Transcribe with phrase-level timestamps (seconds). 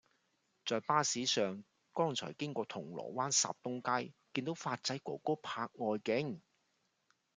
[0.65, 1.63] 在巴士上
[1.93, 6.41] 剛才經過銅鑼灣霎東街見到發仔哥哥拍外景